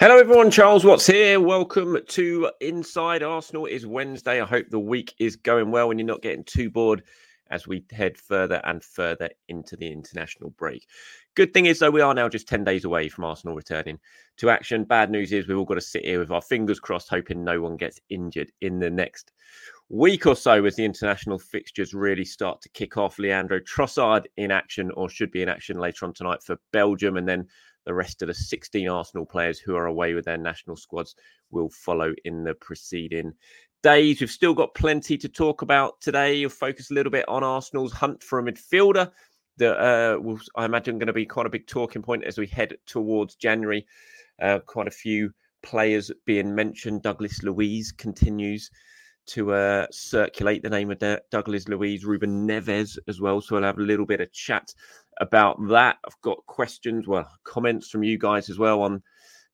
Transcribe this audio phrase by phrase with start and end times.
[0.00, 0.50] Hello, everyone.
[0.50, 1.38] Charles Watts here.
[1.38, 3.66] Welcome to Inside Arsenal.
[3.66, 4.40] It is Wednesday.
[4.40, 7.04] I hope the week is going well and you're not getting too bored
[7.52, 10.84] as we head further and further into the international break.
[11.36, 14.00] Good thing is, though, we are now just 10 days away from Arsenal returning
[14.38, 14.82] to action.
[14.82, 17.60] Bad news is we've all got to sit here with our fingers crossed, hoping no
[17.60, 19.30] one gets injured in the next
[19.94, 23.18] week or so as the international fixtures really start to kick off.
[23.18, 27.16] Leandro Trossard in action or should be in action later on tonight for Belgium.
[27.16, 27.46] And then
[27.86, 31.14] the rest of the 16 Arsenal players who are away with their national squads
[31.52, 33.32] will follow in the preceding
[33.84, 34.20] days.
[34.20, 36.34] We've still got plenty to talk about today.
[36.34, 39.12] You'll focus a little bit on Arsenal's hunt for a midfielder
[39.58, 42.48] that uh, will, I imagine, going to be quite a big talking point as we
[42.48, 43.86] head towards January.
[44.42, 45.30] Uh, quite a few
[45.62, 47.02] players being mentioned.
[47.02, 48.68] Douglas Luiz continues
[49.26, 53.40] to uh, circulate the name of Douglas Luiz, Ruben Neves as well.
[53.40, 54.74] So we'll have a little bit of chat
[55.20, 55.96] about that.
[56.06, 59.02] I've got questions, well, comments from you guys as well on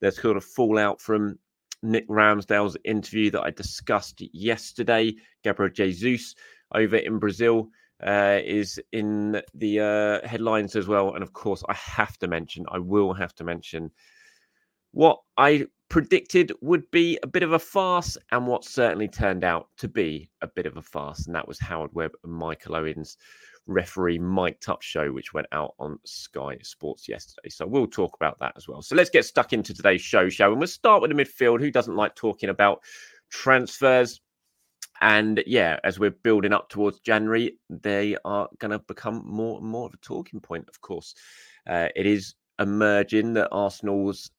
[0.01, 1.37] the sort of fallout from
[1.83, 5.13] Nick Ramsdale's interview that I discussed yesterday.
[5.43, 6.35] Gabriel Jesus
[6.73, 7.69] over in Brazil
[8.05, 11.13] uh, is in the uh, headlines as well.
[11.13, 13.91] And of course, I have to mention, I will have to mention
[14.91, 19.67] what I predicted would be a bit of a farce and what certainly turned out
[19.75, 21.25] to be a bit of a farce.
[21.25, 23.17] And that was Howard Webb and Michael Owen's
[23.67, 27.49] referee mic'd show, which went out on Sky Sports yesterday.
[27.49, 28.81] So we'll talk about that as well.
[28.81, 30.53] So let's get stuck into today's show, we?
[30.53, 31.59] And we'll start with the midfield.
[31.59, 32.79] Who doesn't like talking about
[33.29, 34.21] transfers?
[35.01, 39.67] And yeah, as we're building up towards January, they are going to become more and
[39.67, 41.15] more of a talking point, of course.
[41.67, 44.31] Uh, it is emerging that Arsenal's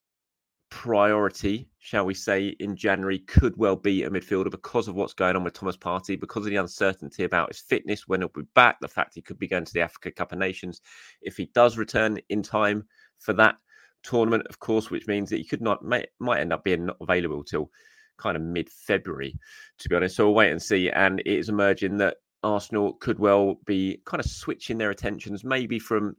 [0.75, 5.37] priority, shall we say, in January could well be a midfielder because of what's going
[5.37, 8.81] on with Thomas Partey, because of the uncertainty about his fitness, when he'll be back,
[8.81, 10.81] the fact he could be going to the Africa Cup of Nations.
[11.21, 12.84] If he does return in time
[13.19, 13.56] for that
[14.03, 16.97] tournament, of course, which means that he could not might, might end up being not
[17.03, 17.71] available till
[18.16, 19.38] kind of mid-February,
[19.78, 20.16] to be honest.
[20.16, 20.88] So we'll wait and see.
[20.88, 25.78] And it is emerging that Arsenal could well be kind of switching their attentions, maybe
[25.78, 26.16] from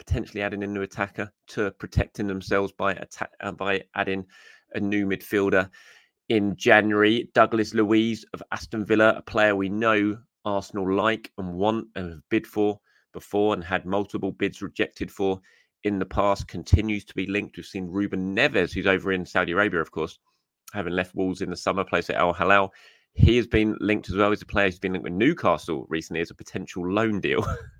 [0.00, 4.24] potentially adding a new attacker to protecting themselves by attack uh, by adding
[4.72, 5.68] a new midfielder
[6.30, 7.28] in January.
[7.34, 12.22] Douglas Luiz of Aston Villa, a player we know Arsenal like and want and have
[12.30, 12.80] bid for
[13.12, 15.38] before and had multiple bids rejected for
[15.84, 17.56] in the past, continues to be linked.
[17.56, 20.18] We've seen Ruben Neves, who's over in Saudi Arabia, of course,
[20.72, 22.72] having left Wolves in the summer, plays at Al Hilal.
[23.14, 26.20] He has been linked as well as a player who's been linked with Newcastle recently
[26.20, 27.44] as a potential loan deal.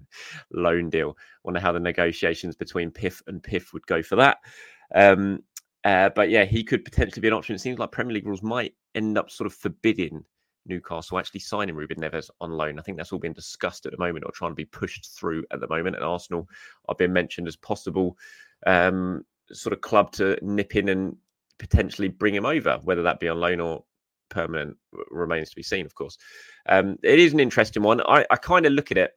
[0.52, 1.16] loan deal.
[1.44, 4.38] Wonder how the negotiations between PIF and PIF would go for that.
[4.94, 5.40] Um,
[5.84, 7.54] uh, but yeah, he could potentially be an option.
[7.54, 10.24] It seems like Premier League rules might end up sort of forbidding
[10.66, 12.78] Newcastle actually signing Ruben Neves on loan.
[12.78, 15.44] I think that's all being discussed at the moment or trying to be pushed through
[15.52, 15.96] at the moment.
[15.96, 16.48] And Arsenal
[16.88, 18.16] are being mentioned as possible
[18.66, 21.16] um, sort of club to nip in and
[21.58, 23.84] potentially bring him over, whether that be on loan or
[24.28, 24.76] permanent
[25.10, 26.16] remains to be seen, of course.
[26.68, 28.00] Um, it is an interesting one.
[28.02, 29.12] I, I kind of look at it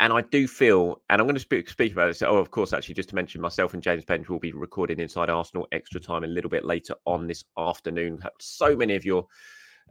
[0.00, 2.22] and I do feel, and I'm going to speak, speak about this.
[2.22, 5.30] Oh, of course, actually, just to mention, myself and James Benge will be recording Inside
[5.30, 8.20] Arsenal extra time a little bit later on this afternoon.
[8.40, 9.26] So many of your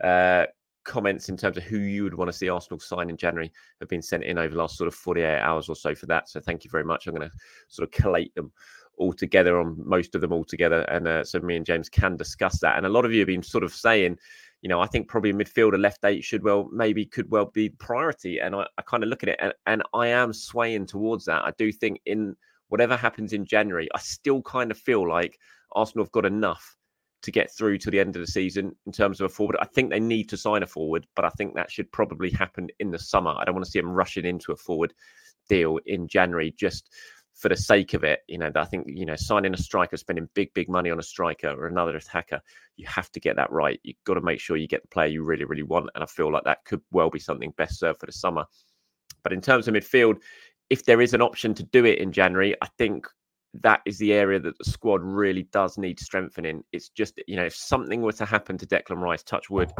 [0.04, 0.46] uh,
[0.84, 3.90] comments in terms of who you would want to see Arsenal sign in January have
[3.90, 6.30] been sent in over the last sort of 48 hours or so for that.
[6.30, 7.08] So thank you very much.
[7.08, 7.36] I'm going to
[7.70, 8.52] sort of collate them
[8.98, 10.82] all together on most of them all together.
[10.82, 12.78] And uh, so me and James can discuss that.
[12.78, 14.18] And a lot of you have been sort of saying,
[14.64, 18.40] you know, I think probably midfielder left eight should well maybe could well be priority.
[18.40, 21.44] And I, I kind of look at it and, and I am swaying towards that.
[21.44, 22.34] I do think in
[22.70, 25.38] whatever happens in January, I still kind of feel like
[25.74, 26.78] Arsenal have got enough
[27.24, 29.58] to get through to the end of the season in terms of a forward.
[29.60, 32.70] I think they need to sign a forward, but I think that should probably happen
[32.80, 33.36] in the summer.
[33.38, 34.94] I don't want to see them rushing into a forward
[35.50, 36.90] deal in January just
[37.34, 40.30] for the sake of it, you know, I think, you know, signing a striker, spending
[40.36, 42.40] big, big money on a striker or another attacker,
[42.78, 43.80] you have to get that right.
[43.84, 45.90] You've got to make sure you get the player you really, really want.
[45.96, 48.46] And I feel like that could well be something best served for the summer.
[49.24, 50.18] But in terms of midfield,
[50.70, 53.08] if there is an option to do it in January, I think
[53.62, 56.64] that is the area that the squad really does need strengthening.
[56.72, 59.72] It's just, you know, if something were to happen to Declan Rice, touch wood,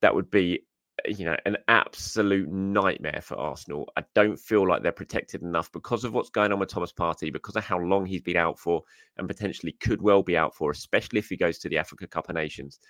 [0.00, 0.64] that would be
[1.06, 3.90] you know, an absolute nightmare for Arsenal.
[3.96, 7.32] I don't feel like they're protected enough because of what's going on with Thomas Partey,
[7.32, 8.82] because of how long he's been out for
[9.16, 12.28] and potentially could well be out for, especially if he goes to the Africa Cup
[12.28, 12.80] of Nations.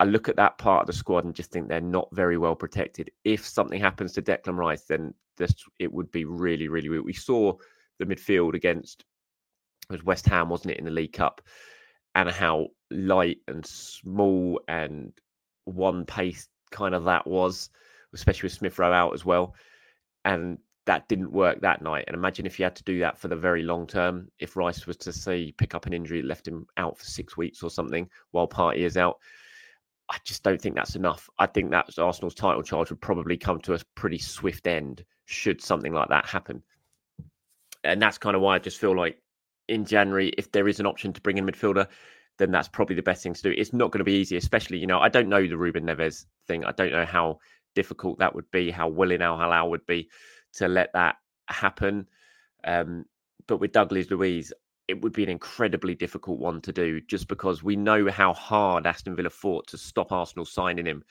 [0.00, 2.56] I look at that part of the squad and just think they're not very well
[2.56, 3.10] protected.
[3.24, 7.04] If something happens to Declan Rice, then this it would be really, really weak.
[7.04, 7.54] We saw
[7.98, 9.04] the midfield against
[9.90, 11.40] was West Ham, wasn't it, in the League Cup,
[12.14, 15.12] and how light and small and
[15.64, 17.70] one pace kind of that was,
[18.12, 19.54] especially with Smith Rowe out as well.
[20.26, 22.04] And that didn't work that night.
[22.06, 24.28] And imagine if you had to do that for the very long term.
[24.38, 27.62] If Rice was to say pick up an injury, left him out for six weeks
[27.62, 29.18] or something while Partey is out.
[30.10, 31.30] I just don't think that's enough.
[31.38, 35.62] I think that Arsenal's title charge would probably come to a pretty swift end should
[35.62, 36.62] something like that happen.
[37.84, 39.18] And that's kind of why I just feel like
[39.68, 41.86] in January, if there is an option to bring in midfielder,
[42.38, 43.54] then that's probably the best thing to do.
[43.56, 46.26] It's not going to be easy, especially, you know, I don't know the Ruben Neves
[46.46, 46.64] thing.
[46.64, 47.38] I don't know how
[47.74, 50.08] difficult that would be, how willing Al Hilal would be
[50.54, 51.16] to let that
[51.48, 52.06] happen.
[52.64, 53.04] Um,
[53.46, 54.52] but with Douglas Luiz,
[54.88, 58.86] it would be an incredibly difficult one to do just because we know how hard
[58.86, 61.04] Aston Villa fought to stop Arsenal signing him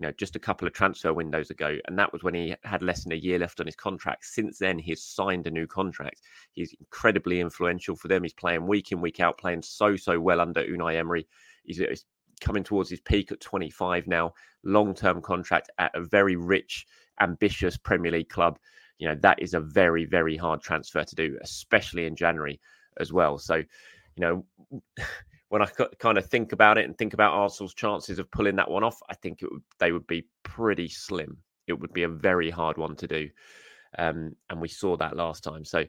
[0.00, 1.76] you know, just a couple of transfer windows ago.
[1.86, 4.24] And that was when he had less than a year left on his contract.
[4.24, 6.22] Since then, he's signed a new contract.
[6.52, 8.22] He's incredibly influential for them.
[8.22, 11.28] He's playing week in, week out, playing so, so well under Unai Emery.
[11.64, 12.06] He's, uh, he's
[12.40, 14.32] coming towards his peak at 25 now,
[14.64, 16.86] long term contract at a very rich,
[17.20, 18.58] ambitious Premier League club.
[18.96, 22.58] You know, that is a very, very hard transfer to do, especially in January
[22.98, 23.36] as well.
[23.36, 23.66] So, you
[24.16, 24.46] know,
[25.50, 25.66] when I
[25.98, 29.00] kind of think about it and think about Arsenal's chances of pulling that one off,
[29.10, 31.38] I think it would, they would be pretty slim.
[31.66, 33.28] It would be a very hard one to do.
[33.98, 35.64] Um, and we saw that last time.
[35.64, 35.84] So,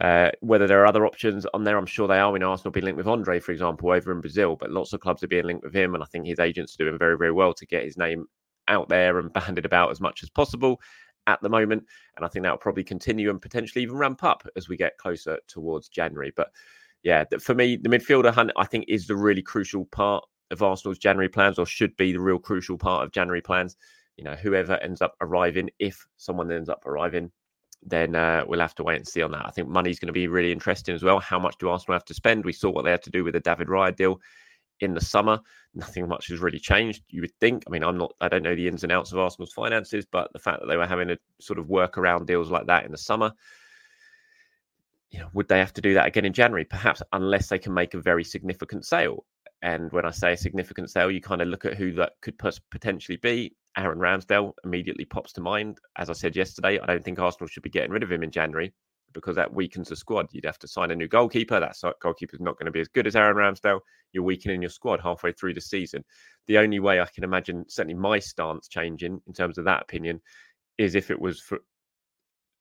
[0.00, 2.32] uh, whether there are other options on there, I'm sure they are.
[2.32, 4.98] We know Arsenal being linked with Andre, for example, over in Brazil, but lots of
[4.98, 5.94] clubs are being linked with him.
[5.94, 8.26] And I think his agents are doing very, very well to get his name
[8.66, 10.80] out there and banded about as much as possible
[11.28, 11.84] at the moment.
[12.16, 14.98] And I think that will probably continue and potentially even ramp up as we get
[14.98, 16.32] closer towards January.
[16.34, 16.50] But
[17.04, 20.98] yeah, for me, the midfielder hunt, I think, is the really crucial part of Arsenal's
[20.98, 23.76] January plans, or should be the real crucial part of January plans.
[24.16, 27.30] You know, whoever ends up arriving, if someone ends up arriving,
[27.82, 29.44] then uh, we'll have to wait and see on that.
[29.44, 31.20] I think money's going to be really interesting as well.
[31.20, 32.44] How much do Arsenal have to spend?
[32.44, 34.18] We saw what they had to do with the David Raya deal
[34.80, 35.38] in the summer.
[35.74, 37.64] Nothing much has really changed, you would think.
[37.66, 40.32] I mean, I'm not, I don't know the ins and outs of Arsenal's finances, but
[40.32, 42.92] the fact that they were having to sort of work around deals like that in
[42.92, 43.30] the summer
[45.14, 46.64] you know, would they have to do that again in January?
[46.64, 49.24] Perhaps, unless they can make a very significant sale.
[49.62, 52.36] And when I say a significant sale, you kind of look at who that could
[52.72, 53.54] potentially be.
[53.76, 55.78] Aaron Ramsdale immediately pops to mind.
[55.96, 58.32] As I said yesterday, I don't think Arsenal should be getting rid of him in
[58.32, 58.74] January
[59.12, 60.26] because that weakens the squad.
[60.32, 61.60] You'd have to sign a new goalkeeper.
[61.60, 63.78] That goalkeeper is not going to be as good as Aaron Ramsdale.
[64.12, 66.04] You're weakening your squad halfway through the season.
[66.48, 70.20] The only way I can imagine, certainly my stance changing in terms of that opinion,
[70.76, 71.60] is if it was for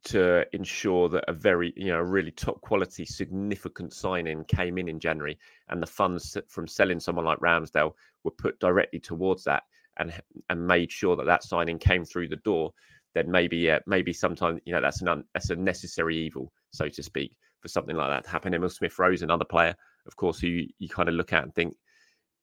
[0.06, 5.00] to ensure that a very, you know, really top quality, significant signing came in in
[5.00, 5.38] January,
[5.70, 7.94] and the funds from selling someone like Ramsdale
[8.24, 9.64] were put directly towards that,
[9.98, 10.14] and
[10.50, 12.72] and made sure that that signing came through the door.
[13.14, 16.90] Then maybe, yeah, maybe sometimes you know that's an un, that's a necessary evil, so
[16.90, 18.54] to speak, for something like that to happen.
[18.54, 21.56] Emil Smith Rowe another player, of course, who you, you kind of look at and
[21.56, 21.76] think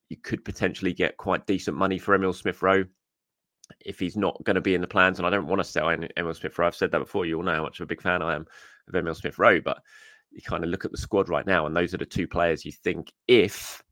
[0.08, 2.84] you could potentially get quite decent money for Emil Smith Rowe
[3.84, 5.88] if he's not going to be in the plans, and I don't want to sell
[5.88, 6.66] Emil Smith Rowe.
[6.66, 7.26] I've said that before.
[7.26, 8.46] You all know how much of a big fan I am
[8.88, 9.82] of Emil Smith Rowe, but
[10.30, 12.64] you kind of look at the squad right now, and those are the two players
[12.64, 13.82] you think if,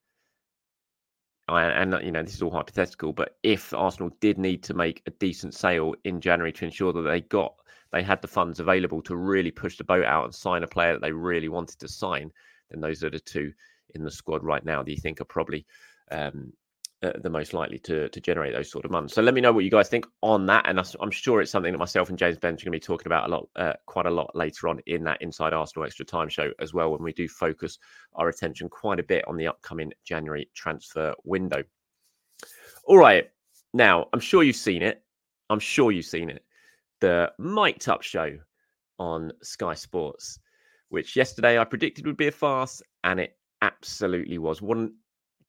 [1.49, 5.11] and you know this is all hypothetical, but if Arsenal did need to make a
[5.13, 7.55] decent sale in January to ensure that they got
[7.93, 10.93] they had the funds available to really push the boat out and sign a player
[10.93, 12.31] that they really wanted to sign,
[12.71, 13.53] then those are the two
[13.95, 15.67] in the squad right now that you think are probably
[16.11, 16.53] um,
[17.03, 19.15] uh, the most likely to to generate those sort of months.
[19.15, 21.73] So let me know what you guys think on that, and I'm sure it's something
[21.73, 24.07] that myself and James Benge are going to be talking about a lot, uh, quite
[24.07, 27.13] a lot later on in that Inside Arsenal Extra Time show as well, when we
[27.13, 27.79] do focus
[28.15, 31.63] our attention quite a bit on the upcoming January transfer window.
[32.85, 33.29] All right,
[33.75, 35.03] now I'm sure you've seen it.
[35.51, 36.45] I'm sure you've seen it.
[37.01, 38.39] The Mic'd Up show
[38.99, 40.41] on Sky Sports,
[40.89, 44.61] which yesterday I predicted would be a farce, and it absolutely was.
[44.61, 44.95] One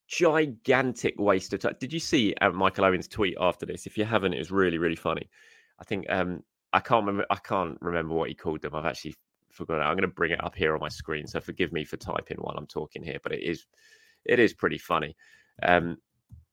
[0.09, 1.75] gigantic waste of time.
[1.79, 3.85] Did you see uh, Michael Owen's tweet after this?
[3.85, 5.29] If you haven't, it was really, really funny.
[5.79, 7.25] I think um, I can't remember.
[7.29, 8.75] I can't remember what he called them.
[8.75, 9.15] I've actually
[9.51, 9.83] forgotten.
[9.83, 12.37] I'm going to bring it up here on my screen, so forgive me for typing
[12.37, 13.19] while I'm talking here.
[13.21, 13.65] But it is,
[14.25, 15.15] it is pretty funny.
[15.61, 15.97] Um,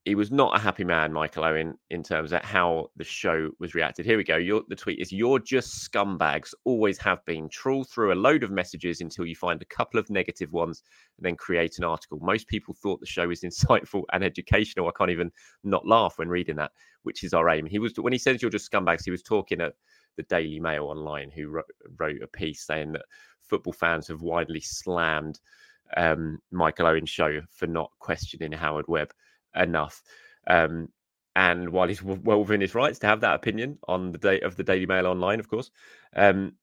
[0.06, 3.75] he was not a happy man, Michael Owen, in terms of how the show was
[3.75, 4.06] reacted.
[4.06, 4.36] Here we go.
[4.36, 7.48] Your, the tweet is You're just scumbags, always have been.
[7.48, 10.84] Trawl through a load of messages until you find a couple of negative ones
[11.18, 12.20] and then create an article.
[12.22, 14.86] Most people thought the show was insightful and educational.
[14.86, 15.32] I can't even
[15.64, 16.70] not laugh when reading that,
[17.02, 17.66] which is our aim.
[17.66, 19.75] He was, when he says you're just scumbags, he was talking at
[20.16, 21.64] the Daily Mail online, who wrote,
[21.98, 23.06] wrote a piece saying that
[23.42, 25.40] football fans have widely slammed
[25.96, 29.12] um, Michael Owen's show for not questioning Howard Webb
[29.56, 30.02] enough.
[30.46, 30.88] Um,
[31.34, 34.56] and while he's well within his rights to have that opinion on the day of
[34.56, 35.70] the Daily Mail online, of course,
[36.14, 36.54] um,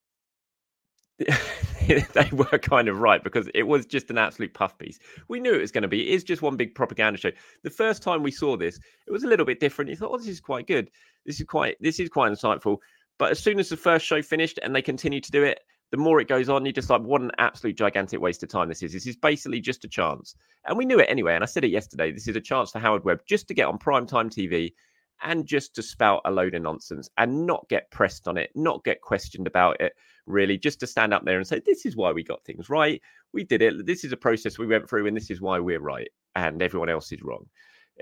[1.88, 4.98] they were kind of right because it was just an absolute puff piece.
[5.28, 6.10] We knew it was going to be.
[6.10, 7.32] It is just one big propaganda show.
[7.64, 9.92] The first time we saw this, it was a little bit different.
[9.92, 10.90] You thought, "Oh, this is quite good.
[11.26, 11.78] This is quite.
[11.80, 12.78] This is quite insightful."
[13.20, 15.60] But as soon as the first show finished and they continued to do it,
[15.94, 18.68] the more it goes on, you just like, what an absolute gigantic waste of time
[18.68, 18.92] this is.
[18.92, 20.36] This is basically just a chance.
[20.66, 21.36] And we knew it anyway.
[21.36, 22.12] And I said it yesterday.
[22.12, 24.74] This is a chance for Howard Webb just to get on primetime TV
[25.22, 28.84] and just to spout a load of nonsense and not get pressed on it, not
[28.84, 29.94] get questioned about it,
[30.26, 33.00] really, just to stand up there and say, this is why we got things right.
[33.32, 33.86] We did it.
[33.86, 36.10] This is a process we went through, and this is why we're right.
[36.36, 37.46] And everyone else is wrong.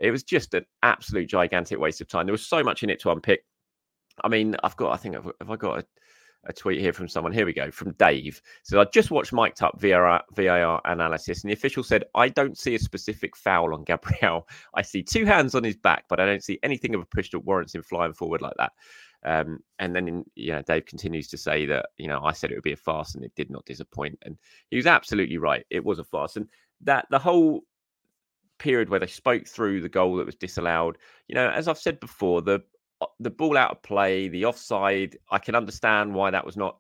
[0.01, 2.25] It was just an absolute gigantic waste of time.
[2.25, 3.43] There was so much in it to unpick.
[4.24, 5.86] I mean, I've got, I think, have I got a
[6.45, 7.31] a tweet here from someone.
[7.31, 8.41] Here we go from Dave.
[8.63, 12.57] So I just watched Mic'd Up VAR, VAR analysis, and the official said, I don't
[12.57, 14.48] see a specific foul on Gabriel.
[14.74, 17.29] I see two hands on his back, but I don't see anything of a push
[17.31, 18.71] that warrants him flying forward like that.
[19.24, 22.51] Um, and then, in, you know, Dave continues to say that, you know, I said
[22.51, 24.17] it would be a farce and it did not disappoint.
[24.24, 24.38] And
[24.71, 25.63] he was absolutely right.
[25.69, 26.38] It was a farce.
[26.38, 26.48] And
[26.81, 27.62] that the whole
[28.57, 32.00] period where they spoke through the goal that was disallowed, you know, as I've said
[32.00, 32.62] before, the
[33.20, 36.77] the ball out of play, the offside, I can understand why that was not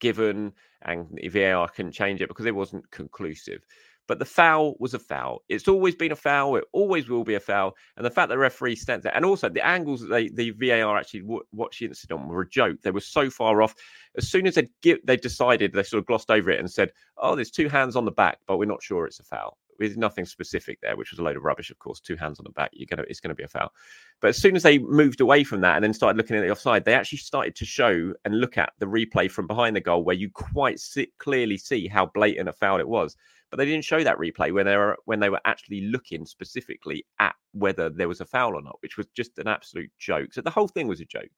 [0.00, 0.52] given
[0.82, 3.62] and the VAR couldn't change it because it wasn't conclusive.
[4.08, 5.42] But the foul was a foul.
[5.48, 6.56] It's always been a foul.
[6.56, 7.74] It always will be a foul.
[7.96, 10.50] And the fact that the referee stands there, and also the angles that they, the
[10.50, 12.78] VAR actually w- watched the incident on were a joke.
[12.82, 13.74] They were so far off.
[14.16, 14.68] As soon as they
[15.04, 18.04] they decided, they sort of glossed over it and said, "Oh, there's two hands on
[18.04, 19.56] the back, but we're not sure it's a foul."
[19.88, 22.00] With nothing specific there, which was a load of rubbish, of course.
[22.00, 23.72] Two hands on the back, you're gonna it's gonna be a foul.
[24.20, 26.50] But as soon as they moved away from that and then started looking at the
[26.50, 30.04] offside, they actually started to show and look at the replay from behind the goal,
[30.04, 30.80] where you quite
[31.18, 33.16] clearly see how blatant a foul it was.
[33.50, 37.04] But they didn't show that replay when they were when they were actually looking specifically
[37.18, 40.32] at whether there was a foul or not, which was just an absolute joke.
[40.32, 41.30] So the whole thing was a joke.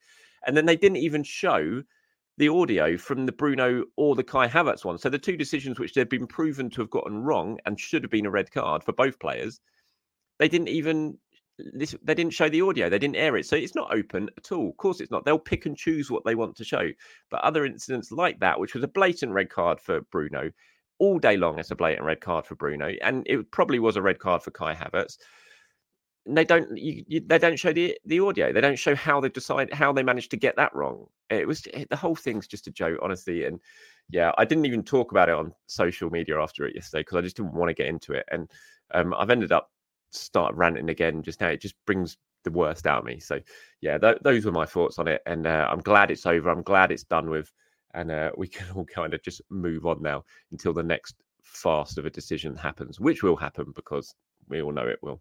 [0.47, 1.83] And then they didn't even show
[2.37, 4.99] the audio from the Bruno or the Kai Havertz one.
[4.99, 8.11] So the two decisions which they've been proven to have gotten wrong and should have
[8.11, 9.61] been a red card for both players,
[10.38, 11.19] they didn't even
[11.57, 13.47] they didn't show the audio, they didn't air it.
[13.47, 14.71] So it's not open at all.
[14.71, 15.25] Of course it's not.
[15.25, 16.91] They'll pick and choose what they want to show.
[17.31, 20.50] But other incidents like that, which was a blatant red card for Bruno,
[20.99, 24.03] all day long it's a blatant red card for Bruno, and it probably was a
[24.03, 25.19] red card for Kai Havertz
[26.26, 29.28] they don't you, you, they don't show the the audio they don't show how they
[29.28, 31.07] decide how they managed to get that wrong.
[31.31, 33.61] It was the whole thing's just a joke honestly and
[34.11, 37.21] yeah i didn't even talk about it on social media after it yesterday because i
[37.21, 38.50] just didn't want to get into it and
[38.93, 39.71] um, i've ended up
[40.11, 43.40] start ranting again just now it just brings the worst out of me so
[43.81, 46.62] yeah th- those were my thoughts on it and uh, i'm glad it's over i'm
[46.62, 47.50] glad it's done with
[47.95, 51.99] and uh, we can all kind of just move on now until the next fast
[51.99, 54.14] of a decision happens which will happen because
[54.49, 55.21] we all know it will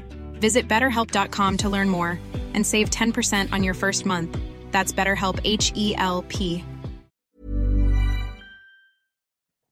[0.41, 2.19] Visit betterhelp.com to learn more
[2.53, 4.37] and save 10% on your first month.
[4.71, 6.65] That's BetterHelp H E L P.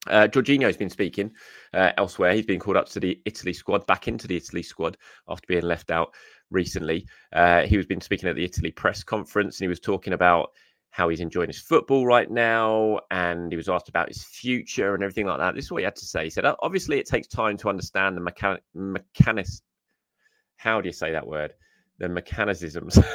[0.08, 1.32] Uh, Jorginho's been speaking
[1.74, 2.34] uh, elsewhere.
[2.34, 4.98] He's been called up to the Italy squad, back into the Italy squad
[5.28, 6.14] after being left out
[6.50, 7.06] recently.
[7.34, 10.52] Uh, he was been speaking at the Italy press conference and he was talking about
[10.92, 13.00] how he's enjoying his football right now.
[13.12, 15.56] And he was asked about his future and everything like that.
[15.56, 16.26] This is what he had to say.
[16.26, 19.62] He said, obviously, it takes time to understand the mechanic, mechanics.
[20.60, 21.54] How do you say that word?
[22.00, 22.98] the mechanisms.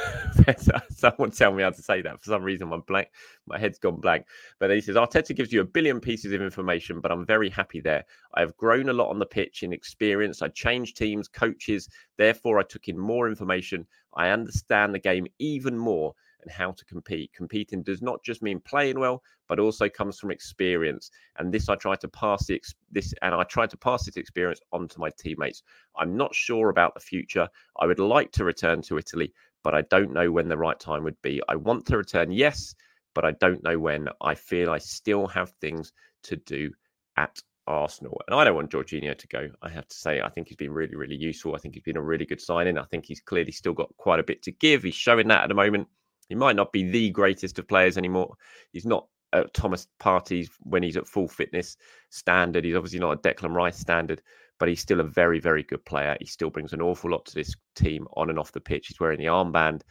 [0.47, 2.21] Uh, someone tell me how to say that.
[2.21, 3.07] For some reason, my blank,
[3.47, 4.27] my head's gone blank.
[4.59, 7.79] But he says Arteta gives you a billion pieces of information, but I'm very happy
[7.79, 8.03] there.
[8.35, 10.43] I have grown a lot on the pitch in experience.
[10.43, 11.89] I changed teams, coaches.
[12.17, 13.87] Therefore, I took in more information.
[14.13, 16.13] I understand the game even more
[16.45, 17.33] and how to compete.
[17.33, 21.11] Competing does not just mean playing well, but also comes from experience.
[21.37, 22.61] And this I try to pass the
[22.91, 25.63] this and I try to pass this experience on to my teammates.
[25.97, 27.47] I'm not sure about the future.
[27.79, 29.33] I would like to return to Italy,
[29.63, 31.41] but I don't know when the right time would be.
[31.49, 32.75] I want to return, yes,
[33.13, 34.07] but I don't know when.
[34.21, 35.91] I feel I still have things
[36.23, 36.71] to do
[37.17, 38.21] at Arsenal.
[38.27, 39.49] And I don't want Jorginho to go.
[39.61, 41.55] I have to say, I think he's been really, really useful.
[41.55, 42.77] I think he's been a really good signing.
[42.77, 44.83] I think he's clearly still got quite a bit to give.
[44.83, 45.87] He's showing that at the moment.
[46.29, 48.35] He might not be the greatest of players anymore.
[48.71, 51.77] He's not at Thomas Partey's when he's at full fitness
[52.09, 52.63] standard.
[52.63, 54.21] He's obviously not a Declan Rice standard,
[54.59, 56.15] but he's still a very, very good player.
[56.19, 58.87] He still brings an awful lot to this team on and off the pitch.
[58.87, 59.81] He's wearing the armband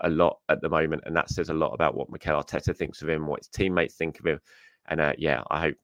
[0.00, 3.02] a lot at the moment, and that says a lot about what Mikel Arteta thinks
[3.02, 4.40] of him, what his teammates think of him.
[4.86, 5.76] And uh, yeah, I hope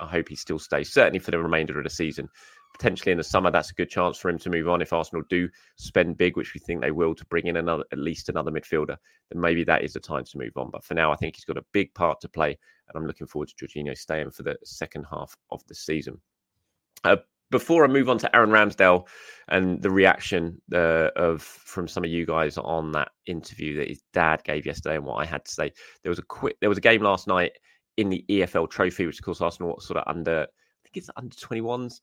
[0.00, 2.28] I hope he still stays certainly for the remainder of the season
[2.74, 4.82] potentially in the summer, that's a good chance for him to move on.
[4.82, 7.98] If Arsenal do spend big, which we think they will, to bring in another at
[7.98, 8.96] least another midfielder,
[9.30, 10.70] then maybe that is the time to move on.
[10.70, 13.26] But for now, I think he's got a big part to play, and I'm looking
[13.28, 16.20] forward to Jorginho staying for the second half of the season.
[17.04, 17.16] Uh,
[17.50, 19.06] before I move on to Aaron Ramsdale
[19.48, 24.02] and the reaction uh, of from some of you guys on that interview that his
[24.12, 26.78] dad gave yesterday and what I had to say, there was a quick there was
[26.78, 27.52] a game last night
[27.96, 31.36] in the EFL Trophy, which of course Arsenal sort of under I think it's under
[31.36, 32.00] 21s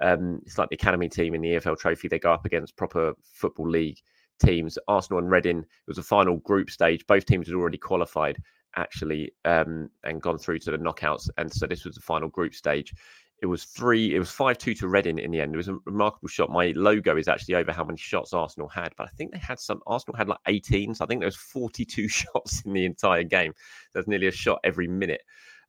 [0.00, 2.08] um, it's like the academy team in the EFL Trophy.
[2.08, 3.98] They go up against proper football league
[4.44, 4.78] teams.
[4.88, 5.58] Arsenal and Reading.
[5.58, 7.06] It was a final group stage.
[7.06, 8.38] Both teams had already qualified
[8.76, 11.28] actually um, and gone through to the knockouts.
[11.36, 12.94] And so this was the final group stage.
[13.42, 14.14] It was three.
[14.14, 15.52] It was five two to Reading in the end.
[15.52, 16.50] It was a remarkable shot.
[16.50, 19.58] My logo is actually over how many shots Arsenal had, but I think they had
[19.58, 19.80] some.
[19.84, 20.94] Arsenal had like eighteen.
[20.94, 23.52] So I think there was forty two shots in the entire game.
[23.92, 25.22] There's nearly a shot every minute,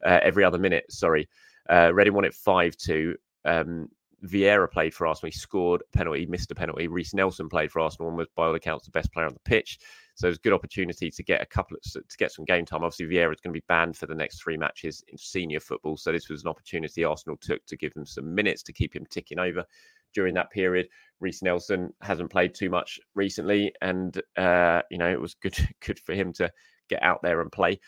[0.06, 0.86] uh, every other minute.
[0.92, 1.28] Sorry.
[1.68, 3.16] Uh, Reading won it five two.
[3.44, 3.90] Um,
[4.26, 5.32] Vieira played for Arsenal.
[5.32, 6.88] He scored a penalty, missed a penalty.
[6.88, 9.40] Reiss Nelson played for Arsenal and was, by all accounts, the best player on the
[9.42, 9.80] pitch.
[10.16, 12.66] So it was a good opportunity to get a couple of, to get some game
[12.66, 12.84] time.
[12.84, 15.98] Obviously, Vieira is going to be banned for the next three matches in senior football.
[15.98, 19.06] So this was an opportunity Arsenal took to give him some minutes to keep him
[19.10, 19.66] ticking over
[20.14, 20.88] during that period.
[21.20, 25.56] Reiss Nelson hasn't played too much recently, and uh, you know it was good
[25.86, 26.52] good for him to
[26.90, 27.80] get out there and play.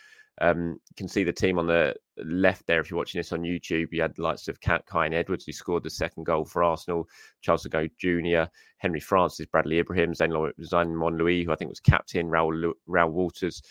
[0.41, 3.41] Um, you can see the team on the left there if you're watching this on
[3.41, 3.88] YouTube.
[3.91, 7.08] You had the likes of Khayon Edwards, who scored the second goal for Arsenal,
[7.41, 12.74] Charles Sagoe Jr., Henry Francis, Bradley Ibrahim, Zayn Louis, who I think was captain, Reuell,
[12.88, 13.62] Reuell Walters.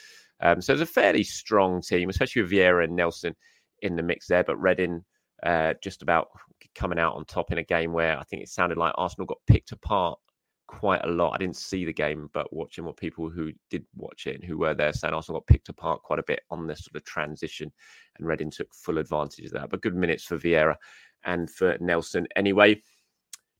[0.40, 3.34] Um, so it's a fairly strong team, especially with Vieira and Nelson
[3.82, 4.44] in the mix there.
[4.44, 5.04] But Reading
[5.42, 6.28] uh, just about
[6.74, 9.38] coming out on top in a game where I think it sounded like Arsenal got
[9.46, 10.18] picked apart
[10.66, 11.32] quite a lot.
[11.34, 14.58] I didn't see the game, but watching what people who did watch it and who
[14.58, 17.72] were there saying Arsenal got picked apart quite a bit on this sort of transition,
[18.18, 19.70] and Reading took full advantage of that.
[19.70, 20.76] But good minutes for Vieira
[21.24, 22.26] and for Nelson.
[22.36, 22.82] Anyway,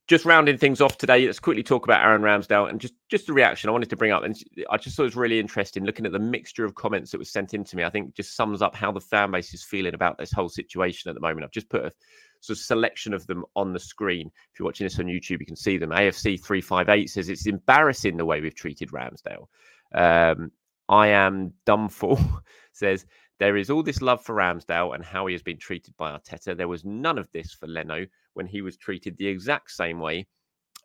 [0.07, 3.33] just rounding things off today, let's quickly talk about Aaron Ramsdale and just just the
[3.33, 4.23] reaction I wanted to bring up.
[4.23, 4.35] And
[4.69, 7.31] I just thought it was really interesting looking at the mixture of comments that was
[7.31, 7.83] sent in to me.
[7.83, 11.09] I think just sums up how the fan base is feeling about this whole situation
[11.09, 11.43] at the moment.
[11.43, 11.91] I've just put a
[12.39, 14.31] sort of selection of them on the screen.
[14.51, 15.89] If you're watching this on YouTube, you can see them.
[15.89, 19.47] AFC 358 says it's embarrassing the way we've treated Ramsdale.
[19.93, 20.51] Um,
[20.89, 22.41] I am dumbful
[22.73, 23.05] says
[23.39, 26.55] there is all this love for Ramsdale and how he has been treated by Arteta.
[26.55, 30.27] There was none of this for Leno when he was treated the exact same way.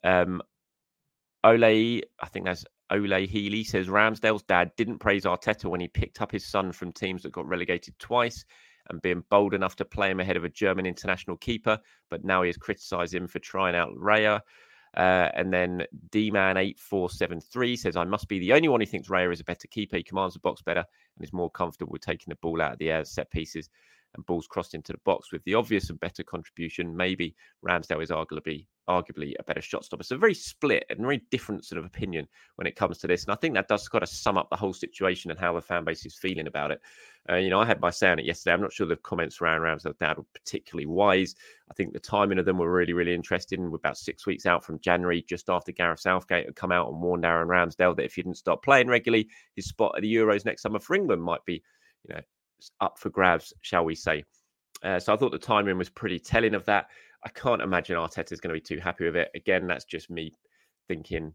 [0.03, 0.43] Um,
[1.45, 6.21] Ole, I think that's Ole Healy says Ramsdale's dad didn't praise Arteta when he picked
[6.21, 8.45] up his son from teams that got relegated twice
[8.89, 12.43] and being bold enough to play him ahead of a German international keeper, but now
[12.43, 14.41] he has criticised him for trying out Raya.
[14.97, 18.69] Uh, and then D Man eight four seven three says, "I must be the only
[18.69, 19.97] one who thinks Raya is a better keeper.
[19.97, 20.81] He commands the box better
[21.17, 23.69] and is more comfortable with taking the ball out of the air, set pieces,
[24.15, 26.97] and balls crossed into the box with the obvious and better contribution.
[26.97, 30.03] Maybe Ramsdale is arguably arguably a better shot stopper.
[30.03, 33.25] So very split and very different sort of opinion when it comes to this.
[33.25, 35.63] And I think that does kind of sum up the whole situation and how the
[35.63, 36.81] fan base is feeling about it.
[37.31, 38.55] Uh, you know, I had my say on it yesterday.
[38.55, 41.35] I'm not sure the comments around Ramsdale dad were particularly wise.
[41.71, 43.71] I think the timing of them were really, really interesting.
[43.71, 47.01] We're about six weeks out from January, just after Gareth Southgate had come out and
[47.01, 50.45] warned Aaron Ramsdale that if he didn't start playing regularly, his spot at the Euros
[50.45, 51.63] next summer for England might be,
[52.09, 52.21] you know,
[52.81, 54.25] up for grabs, shall we say.
[54.83, 56.87] Uh, so I thought the timing was pretty telling of that.
[57.25, 59.31] I can't imagine Arteta is going to be too happy with it.
[59.35, 60.33] Again, that's just me
[60.89, 61.35] thinking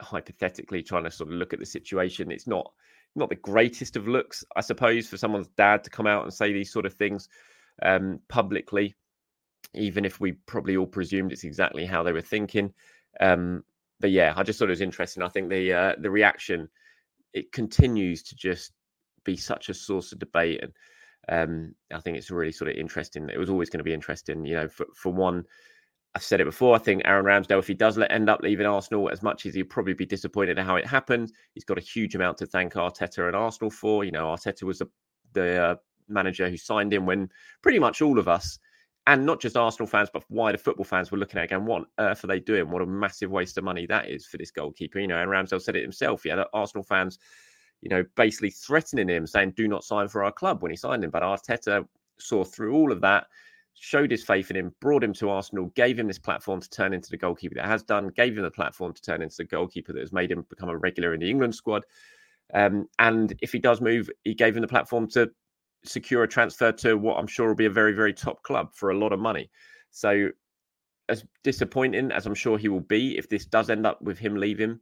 [0.00, 2.32] hypothetically, trying to sort of look at the situation.
[2.32, 2.72] It's not
[3.16, 6.52] not the greatest of looks, I suppose, for someone's dad to come out and say
[6.52, 7.28] these sort of things
[7.82, 8.96] um, publicly,
[9.72, 12.72] even if we probably all presumed it's exactly how they were thinking.
[13.20, 13.62] Um,
[14.00, 15.22] but yeah, I just thought it was interesting.
[15.22, 16.68] I think the uh, the reaction
[17.32, 18.72] it continues to just
[19.24, 20.72] be such a source of debate, and
[21.28, 23.28] um, I think it's really sort of interesting.
[23.28, 24.68] It was always going to be interesting, you know.
[24.68, 25.44] For for one,
[26.14, 26.76] I've said it before.
[26.76, 29.66] I think Aaron Ramsdale, if he does end up leaving Arsenal, as much as he'll
[29.66, 33.26] probably be disappointed at how it happened, he's got a huge amount to thank Arteta
[33.26, 34.04] and Arsenal for.
[34.04, 34.88] You know, Arteta was the,
[35.32, 35.76] the uh,
[36.08, 37.30] manager who signed him when
[37.62, 38.58] pretty much all of us,
[39.08, 41.86] and not just Arsenal fans, but wider football fans, were looking at again, what on
[41.98, 42.70] earth are they doing?
[42.70, 45.00] What a massive waste of money that is for this goalkeeper.
[45.00, 46.24] You know, and Ramsdale said it himself.
[46.24, 47.18] Yeah, Arsenal fans,
[47.84, 51.04] you know, basically threatening him, saying, do not sign for our club when he signed
[51.04, 51.10] him.
[51.10, 51.86] But Arteta
[52.18, 53.26] saw through all of that
[53.74, 56.94] showed his faith in him, brought him to Arsenal, gave him this platform to turn
[56.94, 59.92] into the goalkeeper that has done, gave him the platform to turn into the goalkeeper
[59.92, 61.84] that has made him become a regular in the England squad.
[62.54, 65.30] Um, and if he does move, he gave him the platform to
[65.84, 68.90] secure a transfer to what I'm sure will be a very, very top club for
[68.90, 69.50] a lot of money.
[69.90, 70.30] So,
[71.08, 74.36] as disappointing as I'm sure he will be, if this does end up with him
[74.36, 74.78] leaving,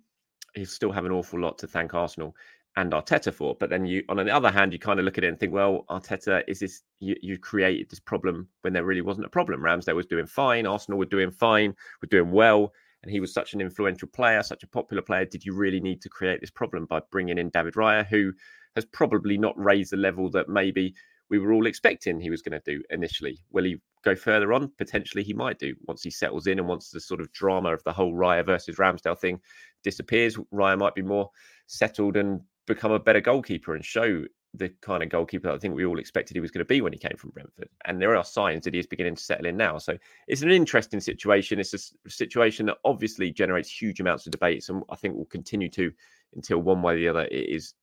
[0.55, 2.37] he'll still have an awful lot to thank Arsenal
[2.77, 3.57] and Arteta for.
[3.59, 5.53] But then you, on the other hand, you kind of look at it and think,
[5.53, 9.61] well, Arteta, is this you, you created this problem when there really wasn't a problem?
[9.61, 13.53] Ramsdale was doing fine, Arsenal were doing fine, were doing well, and he was such
[13.53, 15.25] an influential player, such a popular player.
[15.25, 18.33] Did you really need to create this problem by bringing in David Raya, who
[18.75, 20.95] has probably not raised the level that maybe
[21.29, 23.39] we were all expecting he was going to do initially?
[23.51, 24.71] Will he go further on?
[24.79, 27.83] Potentially, he might do once he settles in and once the sort of drama of
[27.85, 29.41] the whole Raya versus Ramsdale thing
[29.83, 30.37] disappears.
[30.55, 31.31] Raya might be more
[31.67, 35.87] settled and become a better goalkeeper and show the kind of goalkeeper I think we
[35.87, 37.69] all expected he was going to be when he came from Brentford.
[37.87, 39.79] And there are signs that he is beginning to settle in now.
[39.79, 39.97] So
[40.29, 41.59] it's an interesting situation.
[41.59, 45.71] It's a situation that obviously generates huge amounts of debates, and I think will continue
[45.71, 45.91] to
[46.35, 47.75] until one way or the other it is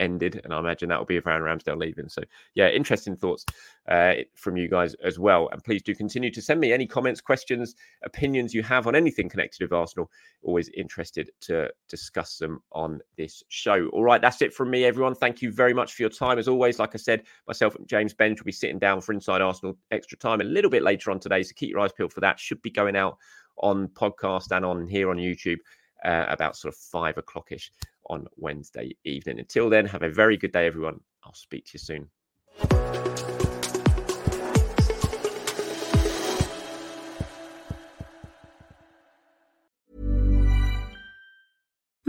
[0.00, 2.08] ended, and I imagine that will be around Ramsdale leaving.
[2.08, 2.22] So,
[2.54, 3.44] yeah, interesting thoughts
[3.88, 5.48] uh, from you guys as well.
[5.52, 9.28] And please do continue to send me any comments, questions, opinions you have on anything
[9.28, 10.10] connected with Arsenal.
[10.42, 13.88] Always interested to discuss them on this show.
[13.88, 15.14] All right, that's it from me, everyone.
[15.14, 16.38] Thank you very much for your time.
[16.38, 19.42] As always, like I said, myself and James Benge will be sitting down for Inside
[19.42, 21.42] Arsenal extra time a little bit later on today.
[21.42, 22.40] So keep your eyes peeled for that.
[22.40, 23.18] Should be going out
[23.58, 25.58] on podcast and on here on YouTube
[26.04, 27.70] uh, about sort of five o'clock ish
[28.08, 29.38] on Wednesday evening.
[29.38, 31.00] Until then, have a very good day, everyone.
[31.24, 33.09] I'll speak to you soon.